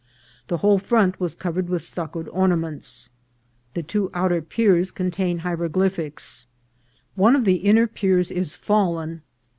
[0.47, 3.09] The whole front was covered with stuccoed ornaments.
[3.75, 6.47] The two outer piers con tain hieroglyphics;
[7.13, 9.23] one of the inner piers is fallen, and s^ •*^3T?